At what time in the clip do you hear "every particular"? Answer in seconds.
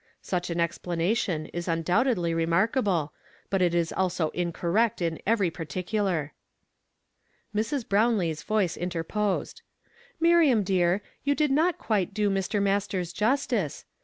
5.27-6.33